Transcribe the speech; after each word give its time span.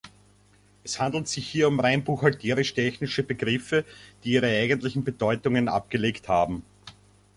Es 0.83 0.99
handelt 0.99 1.27
sich 1.27 1.47
hier 1.47 1.67
um 1.67 1.79
rein 1.79 2.03
buchhalterisch-technische 2.03 3.21
Begriffe, 3.21 3.85
die 4.23 4.31
ihre 4.31 4.47
eigentlichen 4.47 5.03
Bedeutungen 5.03 5.67
abgelegt 5.69 6.27
haben. 6.27 6.63